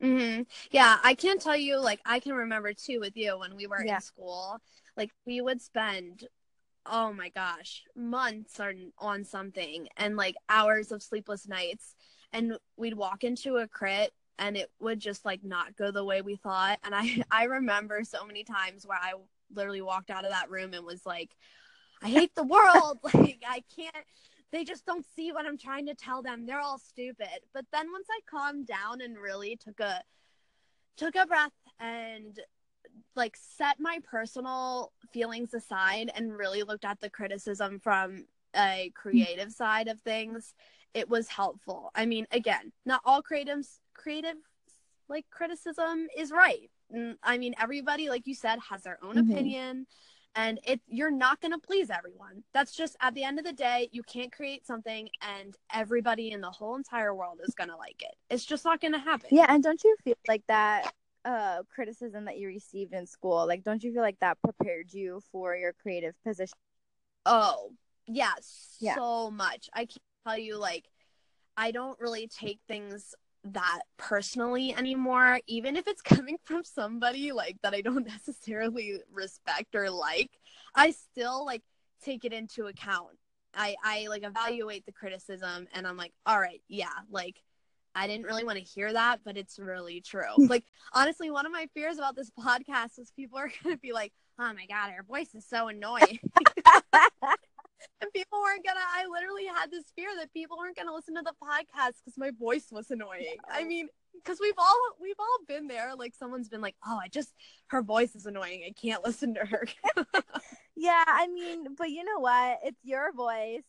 [0.00, 1.78] hmm Yeah, I can't tell you.
[1.80, 3.96] Like, I can remember too with you when we were Yeah.
[3.96, 4.58] in school.
[4.96, 6.28] Like, we would spend,
[6.86, 11.94] oh my gosh, months on on something, and like hours of sleepless nights,
[12.32, 16.22] and we'd walk into a crit, and it would just like not go the way
[16.22, 16.78] we thought.
[16.84, 19.12] And I I remember so many times where I
[19.54, 21.30] literally walked out of that room and was like,
[22.02, 22.98] I hate the world.
[23.14, 23.94] like, I can't
[24.50, 26.46] they just don't see what I'm trying to tell them.
[26.46, 27.40] They're all stupid.
[27.52, 30.02] But then once I calmed down and really took a
[30.96, 32.38] took a breath and
[33.14, 38.26] like set my personal feelings aside and really looked at the criticism from
[38.58, 40.54] a creative side of things,
[40.94, 41.90] it was helpful.
[41.94, 44.36] I mean, again, not all creatives creative
[45.08, 46.70] like criticism is right.
[46.94, 49.30] Mm, I mean, everybody like you said has their own Mhm.
[49.30, 49.86] opinion
[50.34, 53.52] and it you're not going to please everyone that's just at the end of the
[53.52, 57.76] day you can't create something and everybody in the whole entire world is going to
[57.76, 60.92] like it it's just not going to happen yeah and don't you feel like that
[61.24, 65.20] uh criticism that you received in school like don't you feel like that prepared you
[65.32, 66.54] for your creative position
[67.24, 67.70] oh
[68.08, 68.32] yeah,
[68.80, 68.94] Yeah.
[68.96, 69.68] so much.
[69.74, 70.84] I can't tell you like
[71.56, 77.56] i don't really take things that personally anymore even if it's coming from somebody like
[77.62, 80.30] that i don't necessarily respect or like
[80.74, 81.62] i still like
[82.02, 83.16] take it into account.
[83.54, 87.42] I i like evaluate the criticism and i'm like all right yeah like
[87.94, 90.34] i didn't really want to hear that but it's really true.
[90.48, 93.92] Like honestly one of my fears about this podcast is people are going to be
[93.92, 96.18] like oh my god her voice is so annoying
[98.00, 101.22] and people weren't gonna i literally had this fear that people weren't gonna listen to
[101.22, 103.36] the podcast because my voice was annoying.
[103.50, 105.94] I mean because we've all we've all been there.
[105.96, 107.32] Like someone's been like oh i just
[107.68, 108.64] her voice is annoying.
[108.66, 109.66] I can't listen to her.
[110.80, 112.58] Yeah i mean but you know what?
[112.64, 113.62] It's your voice.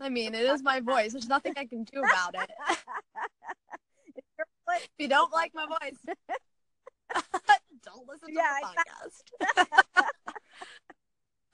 [0.00, 1.12] I mean it is my voice.
[1.12, 2.50] There's nothing i can do about it.
[4.16, 4.82] It's your voice.
[4.84, 5.98] if you don't like my voice
[7.84, 10.25] don't listen to Yeah, the podcast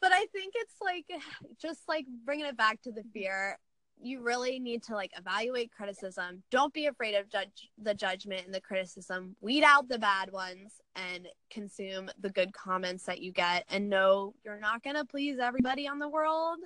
[0.03, 1.07] but i think it's like
[1.62, 3.59] just like bringing it back to the fear
[4.03, 6.43] you really need to like evaluate criticism.
[6.51, 9.37] Don't be afraid of judge the judgment and the criticism.
[9.41, 14.35] Weed out the bad ones and consume the good comments that you get and know
[14.45, 16.59] you're not going to please everybody on the world.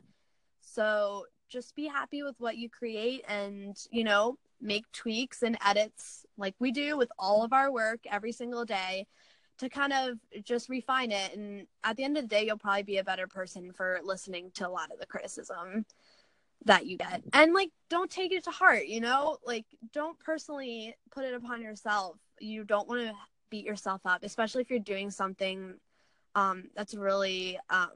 [0.62, 6.24] So just be happy with what you create and, you know, make tweaks and edits
[6.38, 9.06] like we do with all of our work every single day
[9.58, 11.34] to kind of just refine it.
[11.34, 14.50] And at the end of the day you'll probably be a better person for listening
[14.54, 15.86] to a lot of the criticism
[16.64, 17.22] that you get.
[17.32, 19.38] And like don't take it to heart you know?
[19.46, 22.16] Like don't personally put it upon yourself.
[22.40, 23.12] You don't want to
[23.48, 25.74] beat yourself up especially if you're doing something
[26.34, 27.92] um that's really um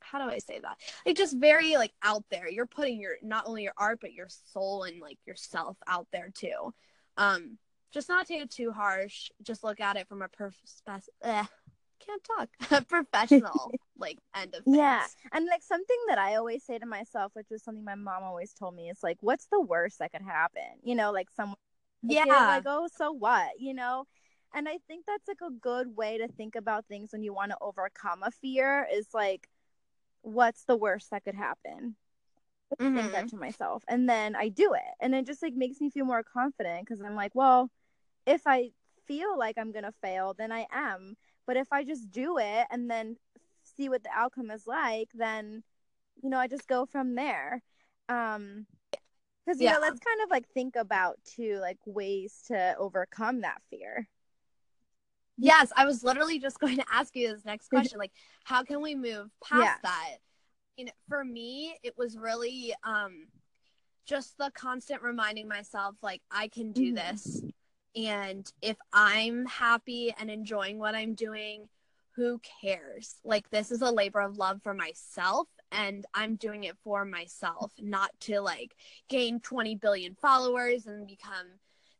[0.00, 0.78] how do i say that?
[1.06, 2.48] Like just very like out there.
[2.48, 6.30] You're putting your not only your art but your soul and like yourself out there
[6.34, 6.74] too.
[7.16, 7.58] Um
[7.92, 11.48] just not take it too harsh just look at it from a perspective
[12.04, 12.86] can't talk.
[12.88, 14.76] Professional like end of things.
[14.76, 18.22] yeah and like something that i always say to myself which was something my mom
[18.22, 20.62] always told me is like what's the worst that could happen?
[20.82, 21.56] You know like someone
[22.02, 22.24] yeah.
[22.24, 23.48] like oh so what?
[23.58, 24.06] You know?
[24.54, 27.52] And i think that's like a good way to think about things when you want
[27.52, 29.48] to overcome a fear is like
[30.22, 31.96] what's the worst that could happen?
[32.80, 32.96] Mm-hmm.
[32.96, 35.90] think that to myself and then i do it and it just like makes me
[35.90, 37.70] feel more confident because i'm like well
[38.26, 38.70] if i
[39.06, 42.90] feel like i'm gonna fail then i am but if I just do it and
[42.90, 43.16] then
[43.76, 45.62] see what the outcome is like, then
[46.22, 47.62] you know, I just go from there.
[48.08, 48.66] Um
[49.44, 49.74] because you yeah.
[49.74, 54.08] know, let's kind of like think about too like ways to overcome that fear.
[55.36, 57.98] Yes, I was literally just going to ask you this next question.
[57.98, 58.12] like,
[58.44, 60.16] how can we move past that?
[60.76, 63.26] You know, for me, it was really um
[64.06, 66.94] just the constant reminding myself like I can do mm-hmm.
[66.94, 67.42] this.
[67.94, 71.68] And if I'm happy and enjoying what I'm doing,
[72.14, 73.16] who cares?
[73.24, 77.72] Like, this is a labor of love for myself, and I'm doing it for myself,
[77.78, 78.74] not to like
[79.08, 81.46] gain 20 billion followers and become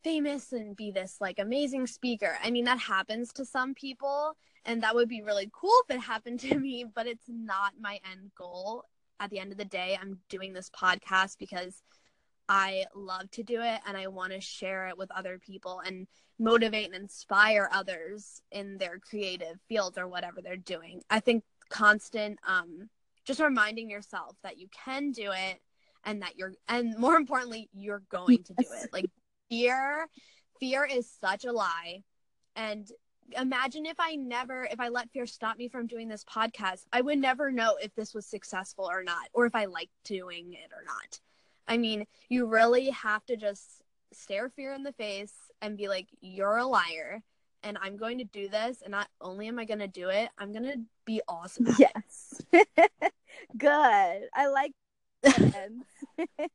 [0.04, 2.36] famous and be this like amazing speaker.
[2.42, 6.00] I mean, that happens to some people, and that would be really cool if it
[6.00, 8.84] happened to me, but it's not my end goal.
[9.20, 11.82] At the end of the day, I'm doing this podcast because
[12.48, 16.06] I love to do it and I want to share it with other people and
[16.38, 21.02] motivate and inspire others in their creative fields or whatever they're doing.
[21.08, 22.90] I think constant um
[23.24, 25.60] just reminding yourself that you can do it
[26.04, 28.92] and that you're and more importantly you're going to do it.
[28.92, 29.06] Like
[29.48, 30.06] fear
[30.60, 32.02] fear is such a lie
[32.56, 32.90] and
[33.38, 37.00] imagine if I never if I let fear stop me from doing this podcast, I
[37.00, 40.70] would never know if this was successful or not or if I liked doing it
[40.72, 41.20] or not.
[41.66, 46.08] I mean, you really have to just stare fear in the face and be like,
[46.20, 47.22] you're a liar.
[47.62, 48.82] And I'm going to do this.
[48.82, 51.68] And not only am I going to do it, I'm going to be awesome.
[51.78, 52.42] yes.
[53.56, 54.28] Good.
[54.34, 54.72] I like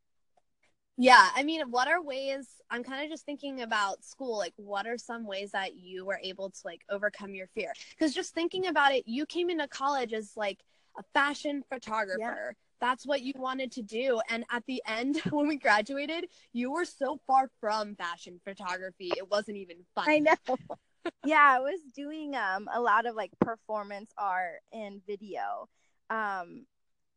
[0.97, 1.29] yeah.
[1.35, 2.47] I mean, what are ways?
[2.69, 4.37] I'm kind of just thinking about school.
[4.37, 7.71] Like, what are some ways that you were able to like overcome your fear?
[7.91, 10.59] Because just thinking about it, you came into college as like
[10.97, 12.17] a fashion photographer.
[12.19, 14.21] Yeah that's what you wanted to do.
[14.29, 19.11] And at the end, when we graduated, you were so far from fashion photography.
[19.17, 20.05] It wasn't even fun.
[20.07, 20.35] I know.
[21.25, 25.67] yeah, I was doing um a lot of like performance art and video.
[26.09, 26.65] Um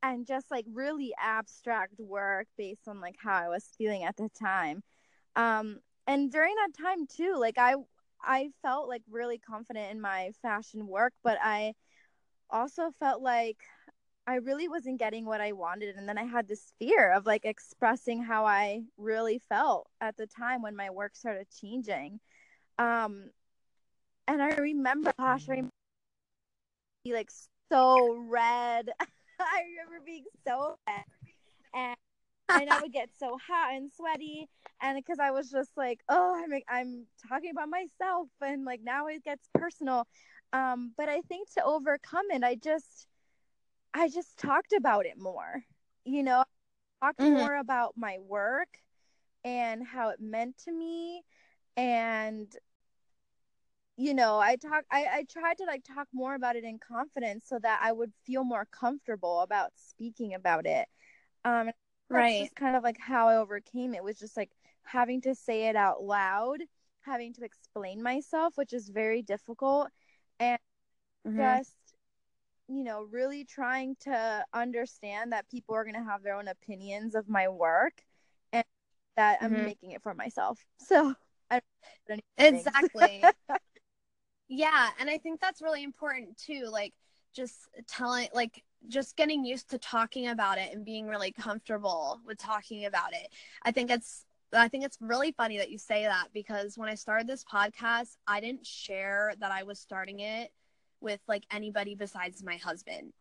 [0.02, 4.30] and just like really abstract work based on like how I was feeling at the
[4.40, 4.82] time.
[5.36, 7.74] Um and during that time too, like I
[8.22, 11.74] I felt like really confident in my fashion work, but I
[12.50, 13.58] also felt like
[14.26, 15.96] I really wasn't getting what I wanted.
[15.96, 20.26] And then I had this fear of like expressing how I really felt at the
[20.26, 22.20] time when my work started changing.
[22.78, 23.30] Um,
[24.28, 25.70] and I remember, gosh, I remember
[27.06, 27.30] like
[27.72, 28.90] so red.
[29.40, 31.04] I remember being so red.
[31.74, 31.96] And
[32.52, 34.48] and I would get so hot and sweaty,
[34.82, 39.06] and because I was just like, oh, I'm I'm talking about myself, and like now
[39.06, 40.06] it gets personal.
[40.52, 43.06] Um, but I think to overcome it, I just
[43.94, 45.64] I just talked about it more.
[46.04, 46.44] You know,
[47.02, 47.34] talked mm-hmm.
[47.34, 48.68] more about my work
[49.44, 51.22] and how it meant to me
[51.76, 52.54] and
[53.96, 57.44] you know i talk I, I tried to like talk more about it in confidence
[57.46, 60.86] so that i would feel more comfortable about speaking about it
[61.44, 61.70] um
[62.10, 64.50] right just kind of like how i overcame it was just like
[64.82, 66.60] having to say it out loud
[67.02, 69.88] having to explain myself which is very difficult
[70.38, 70.58] and
[71.26, 71.38] mm-hmm.
[71.38, 71.74] just
[72.70, 77.16] you know, really trying to understand that people are going to have their own opinions
[77.16, 77.94] of my work
[78.52, 78.64] and
[79.16, 79.56] that mm-hmm.
[79.56, 80.64] I'm making it for myself.
[80.86, 81.14] So,
[81.50, 81.60] I
[82.38, 83.24] exactly.
[84.48, 86.94] yeah, and I think that's really important too like
[87.34, 92.38] just telling like just getting used to talking about it and being really comfortable with
[92.38, 93.28] talking about it.
[93.64, 96.94] I think it's I think it's really funny that you say that because when I
[96.94, 100.50] started this podcast, I didn't share that I was starting it
[101.00, 103.12] with like anybody besides my husband.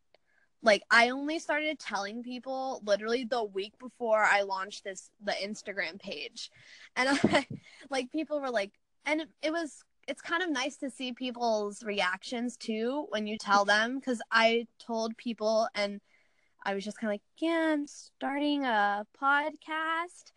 [0.61, 5.99] Like I only started telling people literally the week before I launched this the Instagram
[5.99, 6.51] page.
[6.95, 7.47] And I,
[7.89, 8.71] like people were like
[9.05, 13.63] and it was it's kind of nice to see people's reactions too when you tell
[13.63, 16.01] them cuz I told people and
[16.63, 20.31] I was just kind of like, "Yeah, I'm starting a podcast."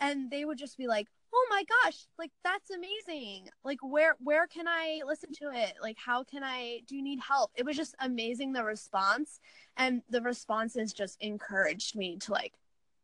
[0.00, 3.48] And they would just be like, oh my gosh like that's amazing.
[3.64, 5.74] Like where where can i listen to it?
[5.82, 7.50] Like how can i do you need help?
[7.56, 9.40] It was just amazing the response
[9.76, 12.52] and the responses just encouraged me to like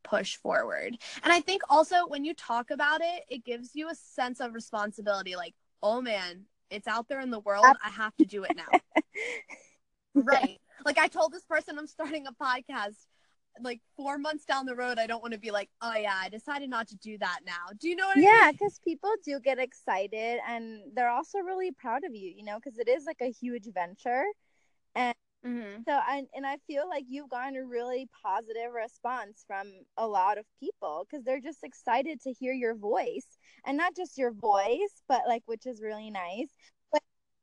[0.05, 0.97] push forward.
[1.25, 4.55] And i think also when you talk about it it gives you a sense of
[4.55, 8.57] responsibility like oh man it's out there in the world i have to do it
[8.57, 8.79] now.
[10.13, 10.59] Right.
[10.85, 13.07] Like i told this person i'm starting a podcast
[13.63, 16.29] like four months down the road, I don't want to be like, oh yeah, I
[16.29, 17.73] decided not to do that now.
[17.79, 18.39] Do you know what I yeah, mean?
[18.39, 22.59] Yeah, because people do get excited and they're also really proud of you, you know,
[22.63, 24.25] because it is like a huge venture.
[24.95, 25.15] And
[25.47, 25.83] mm-hmm.
[25.87, 30.39] so, I, and I feel like you've gotten a really positive response from a lot
[30.39, 35.03] of people because they're just excited to hear your voice and not just your voice,
[35.09, 36.49] but like, which is really nice.
[36.93, 37.03] But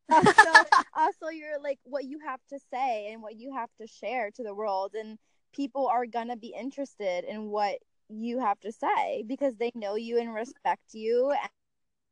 [0.12, 4.32] also, also, you're like what you have to say and what you have to share
[4.32, 4.94] to the world.
[4.96, 5.18] And
[5.54, 7.78] people are going to be interested in what
[8.10, 11.50] you have to say because they know you and respect you and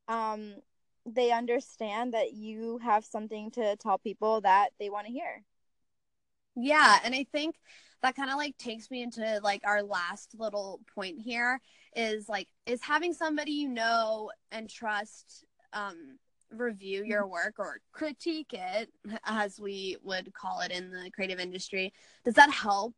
[0.07, 0.55] um
[1.05, 5.43] they understand that you have something to tell people that they want to hear.
[6.55, 7.55] Yeah, and I think
[8.01, 11.59] that kind of like takes me into like our last little point here
[11.95, 16.17] is like is having somebody you know and trust um
[16.51, 17.31] review your mm-hmm.
[17.31, 18.89] work or critique it
[19.25, 21.91] as we would call it in the creative industry
[22.23, 22.93] does that help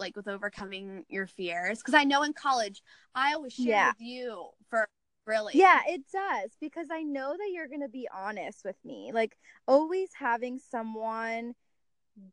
[0.00, 1.78] like with overcoming your fears?
[1.78, 2.82] Because I know in college,
[3.14, 3.88] I always share yeah.
[3.88, 4.88] with you for
[5.26, 5.52] really.
[5.54, 9.12] Yeah, it does because I know that you're going to be honest with me.
[9.14, 9.36] Like
[9.66, 11.54] always having someone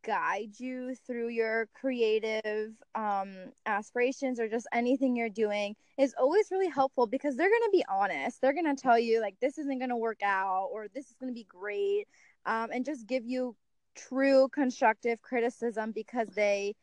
[0.03, 3.31] guide you through your creative um
[3.65, 7.85] aspirations or just anything you're doing is always really helpful because they're going to be
[7.87, 8.41] honest.
[8.41, 11.15] They're going to tell you like this isn't going to work out or this is
[11.19, 12.07] going to be great
[12.45, 13.55] um and just give you
[13.95, 16.75] true constructive criticism because they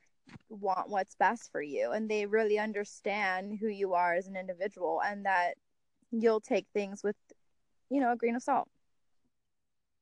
[0.49, 5.01] want what's best for you and they really understand who you are as an individual
[5.05, 5.55] and that
[6.11, 7.17] you'll take things with
[7.91, 8.69] you know a grain of salt.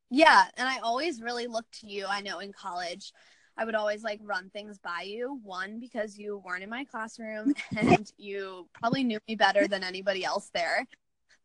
[0.09, 2.05] Yeah and i always really looked to you.
[2.07, 3.11] I know in college
[3.57, 5.39] i would always like run things by you.
[5.43, 10.23] One because you weren't in my classroom and you probably knew me better than anybody
[10.23, 10.85] else there.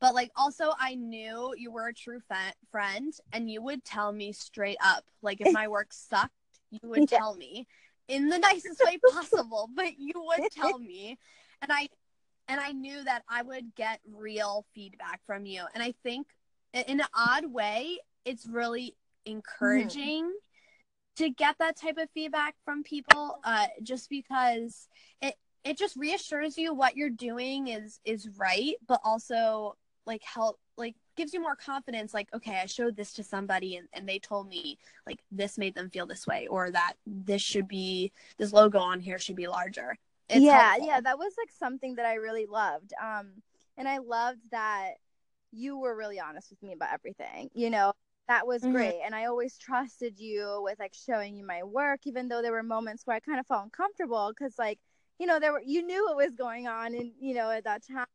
[0.01, 4.13] But like also i knew you were a true fe- friend and you would tell
[4.13, 5.05] me straight up.
[5.23, 6.33] Like if my work sucked
[6.71, 7.19] you would yeah.
[7.19, 7.67] tell me
[8.09, 11.19] in the nicest way possible, but you would tell me.
[11.63, 11.89] And I
[12.49, 15.65] and I knew that I would get real feedback from you.
[15.75, 16.27] And I think
[16.73, 18.97] in an odd way, it's really
[19.27, 21.25] encouraging mm-hmm.
[21.25, 24.89] to get that type of feedback from people uh, just because
[25.21, 25.35] it
[25.65, 30.95] it just reassures you what you're doing is is right, but also like help like
[31.19, 34.49] gives you more confidence like okay i showed this to somebody and, and they told
[34.49, 38.79] me like this made them feel this way or that this should be this logo
[38.79, 39.99] on here should be larger
[40.29, 40.87] it's yeah helpful.
[40.87, 43.33] yeah that was like something that i really loved um
[43.77, 44.93] and i loved that
[45.51, 47.93] you were really honest with me about everything you know
[48.29, 48.73] that was mm-hmm.
[48.73, 52.53] great and i always trusted you with like showing you my work even though there
[52.53, 54.79] were moments where i kind of felt uncomfortable because like
[55.19, 57.83] you know there were you knew what was going on and you know at that
[57.85, 58.07] time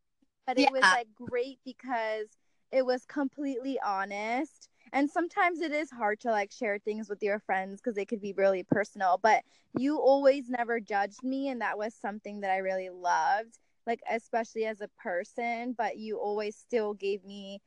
[0.47, 0.68] but yeah.
[0.68, 2.28] it was like great because
[2.74, 4.67] it was completely honest.
[4.91, 8.21] And sometimes it is hard to like share things with your friends because they could
[8.21, 9.43] be really personal but
[9.78, 13.57] you always never judged me and that was something that i really loved
[13.88, 17.59] like especially as a person but you always still gave me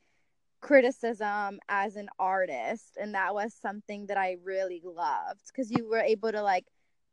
[0.60, 5.98] criticism as an artist and that was something that i really loved because you were
[6.00, 6.66] able to like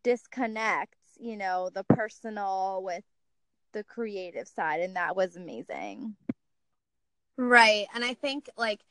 [0.04, 3.04] disconnect you know the personal with
[3.74, 6.16] the creative side and that was amazing
[7.38, 7.88] Right.
[7.94, 8.82] And I think like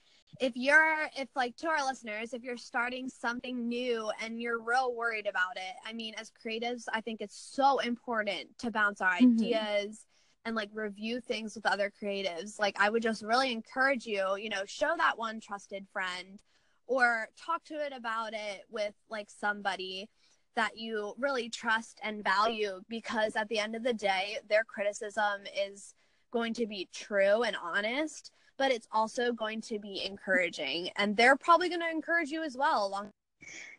[0.41, 4.95] if you're if like to our listeners, if you're starting something new and you're real
[4.95, 9.13] worried about it, I mean as creatives, I think it's so important to bounce our
[9.13, 9.35] mm-hmm.
[9.35, 10.07] ideas
[10.45, 12.59] and like review things with other creatives.
[12.59, 16.41] Like I would just really encourage you, you know, show that one trusted friend
[16.87, 20.09] or talk to it about it with like somebody
[20.55, 25.43] that you really trust and value because at the end of the day, their criticism
[25.57, 25.95] is
[26.33, 30.91] going to be true and honest, but it's also going to be encouraging.
[30.97, 33.11] And they're probably going to encourage you as well along.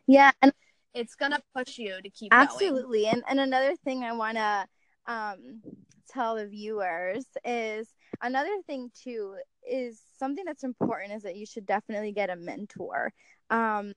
[0.07, 0.31] Yeah.
[0.41, 0.53] And
[0.93, 3.15] it's gonna push you to keep absolutely going.
[3.15, 4.65] and and another thing i want to
[5.07, 5.61] um
[6.09, 7.87] tell the viewers is
[8.21, 9.35] another thing too
[9.69, 13.11] is something that's important is that you should definitely get a mentor
[13.49, 13.93] um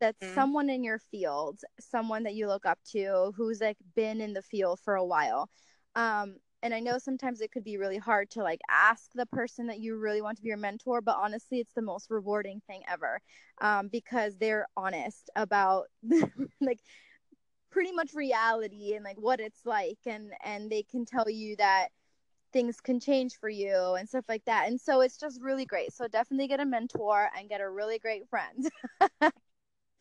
[0.00, 0.34] that's mm-hmm.
[0.34, 4.42] someone in your field someone that you look up to who's like been in the
[4.42, 5.48] field for a while
[5.94, 9.66] um and i know sometimes it could be really hard to like ask the person
[9.66, 12.82] that you really want to be your mentor but honestly it's the most rewarding thing
[12.88, 13.20] ever
[13.60, 15.86] um, because they're honest about
[16.60, 16.80] like
[17.70, 21.88] pretty much reality and like what it's like and and they can tell you that
[22.52, 25.92] things can change for you and stuff like that and so it's just really great.
[25.92, 28.70] So definitely get a mentor and get a really great friend.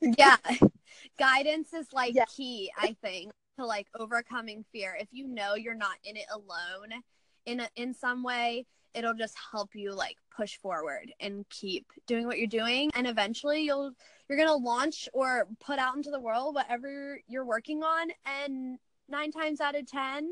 [0.01, 0.38] Yeah.
[1.20, 2.26] Guidance is like yeah.
[2.26, 4.97] key i think to like overcoming fear.
[4.99, 7.01] If you know you're not in it alone
[7.45, 12.26] in a, in some way it'll just help you like push forward and keep doing
[12.26, 12.89] what you're doing.
[12.95, 13.91] And eventually you'll
[14.28, 18.10] you're going to launch or put out into the world whatever you're working on.
[18.26, 18.80] And
[19.10, 20.32] 9 times out of 10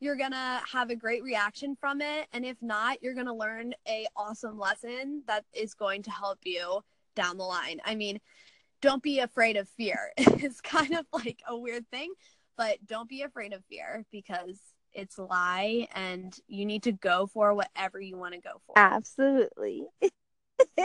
[0.00, 2.26] you're going to have a great reaction from it.
[2.32, 6.38] And if not you're going to learn a awesome lesson that is going to help
[6.44, 6.80] you
[7.16, 7.80] down the line.
[7.84, 8.20] I mean
[8.80, 10.12] don't be afraid of fear.
[10.18, 12.12] It's kind of like a weird thing
[12.56, 14.60] but don't be afraid of fear because
[14.92, 18.78] it's a lie and you need to go for whatever you want to go for.
[18.78, 19.86] Absolutely.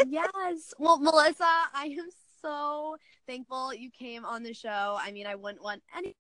[0.08, 0.74] yes.
[0.80, 2.10] Well, Melissa, I am
[2.42, 2.98] so
[3.28, 4.98] thankful you came on the show.
[5.00, 6.16] I mean, I wouldn't want any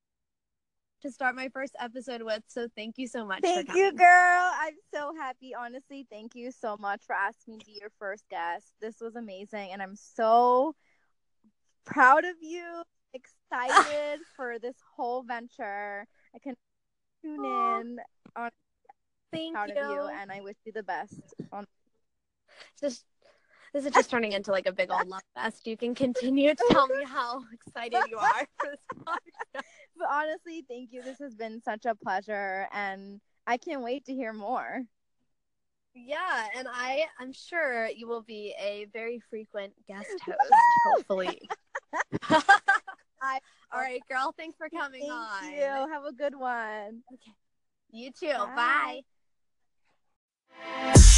[1.02, 2.43] to start my first episode with.
[2.47, 3.41] So thank you so much.
[3.41, 4.52] Thank you, girl.
[4.60, 5.56] I'm so happy.
[5.56, 8.74] Honestly, thank you so much for asking me to be your first guest.
[8.82, 9.70] This was amazing.
[9.72, 10.76] And I'm so
[11.86, 12.84] proud of you
[13.14, 16.05] excited for this whole venture.
[16.36, 16.55] I can
[17.22, 17.97] tune in
[18.36, 18.49] on
[19.32, 19.82] Thank proud you.
[19.82, 21.66] of you and I wish you the best on
[22.80, 23.05] just
[23.74, 25.68] this is just turning into like a big old love fest.
[25.68, 29.64] You can continue to tell me how excited you are for this podcast.
[29.97, 31.03] But honestly, thank you.
[31.03, 34.84] This has been such a pleasure and I can't wait to hear more.
[35.93, 40.38] Yeah, and I I'm sure you will be a very frequent guest host,
[40.88, 41.41] hopefully.
[43.22, 43.40] I,
[43.72, 44.34] all right, girl.
[44.38, 45.42] Thanks for coming Thank on.
[45.42, 45.62] Thank you.
[45.64, 47.02] Have a good one.
[47.14, 47.34] Okay.
[47.92, 48.34] You too.
[48.56, 49.02] Bye.
[50.56, 51.10] Bye.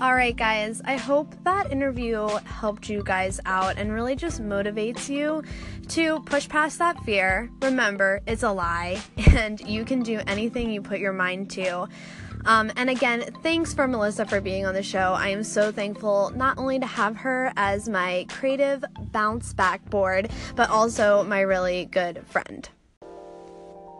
[0.00, 5.08] All right, guys, I hope that interview helped you guys out and really just motivates
[5.08, 5.42] you
[5.88, 7.48] to push past that fear.
[7.62, 11.88] Remember, it's a lie, and you can do anything you put your mind to.
[12.44, 15.14] Um, and again, thanks for Melissa for being on the show.
[15.14, 20.30] I am so thankful not only to have her as my creative bounce back board,
[20.54, 22.68] but also my really good friend.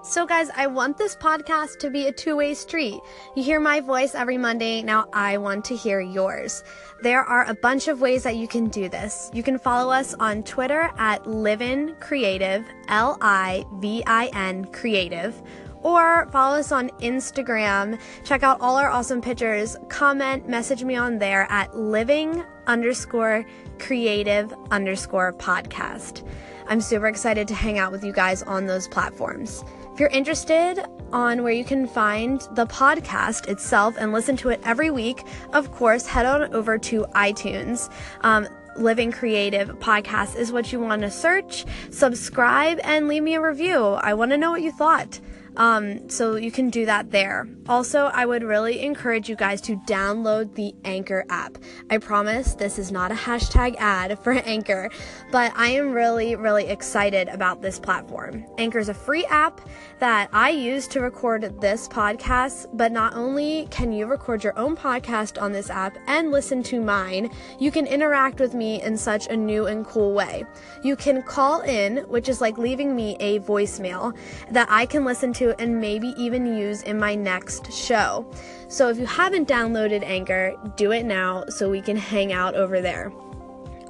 [0.07, 3.01] So, guys, I want this podcast to be a two way street.
[3.34, 4.82] You hear my voice every Monday.
[4.82, 6.62] Now, I want to hear yours.
[7.03, 9.30] There are a bunch of ways that you can do this.
[9.32, 15.40] You can follow us on Twitter at Livin Creative, L I V I N Creative
[15.85, 18.01] or follow us on Instagram.
[18.24, 19.76] Check out all our awesome pictures.
[19.89, 23.45] Comment, message me on there at living underscore
[23.78, 26.26] creative underscore podcast.
[26.66, 29.62] I'm super excited to hang out with you guys on those platforms.
[29.93, 34.61] If you're interested on where you can find the podcast itself and listen to it
[34.64, 35.22] every week,
[35.53, 37.93] of course, head on over to iTunes.
[38.22, 43.41] Um, Living Creative podcast is what you want to search, subscribe, and leave me a
[43.41, 43.78] review.
[43.78, 45.20] I want to know what you thought.
[45.57, 47.48] Um, so you can do that there.
[47.68, 51.59] Also, I would really encourage you guys to download the Anchor app.
[51.90, 54.90] I promise this is not a hashtag ad for Anchor,
[55.30, 58.44] but I am really, really excited about this platform.
[58.59, 59.61] Anchor is a free app
[60.00, 64.76] that I use to record this podcast, but not only can you record your own
[64.76, 69.28] podcast on this app and listen to mine, you can interact with me in such
[69.28, 70.44] a new and cool way.
[70.82, 74.16] You can call in, which is like leaving me a voicemail
[74.50, 78.26] that I can listen to to and maybe even use in my next show.
[78.68, 82.80] So if you haven't downloaded Anchor, do it now so we can hang out over
[82.80, 83.12] there.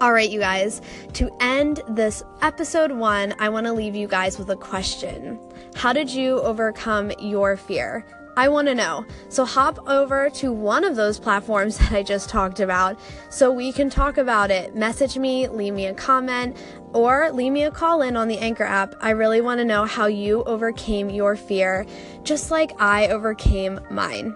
[0.01, 0.83] All right, you guys,
[1.15, 5.39] to end this episode one, I want to leave you guys with a question.
[5.77, 8.05] How did you overcome your fear?
[8.37, 9.07] I want to know.
[9.29, 12.99] So hop over to one of those platforms that I just talked about
[13.31, 14.75] so we can talk about it.
[14.75, 16.57] Message me, leave me a comment
[16.95, 18.95] or leave me a call in on the Anchor app.
[19.01, 21.85] I really want to know how you overcame your fear,
[22.23, 24.35] just like I overcame mine.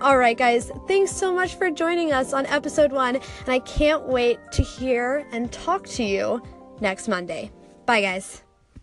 [0.00, 4.06] All right, guys, thanks so much for joining us on episode one, and I can't
[4.06, 6.42] wait to hear and talk to you
[6.80, 7.50] next Monday.
[7.86, 8.45] Bye, guys.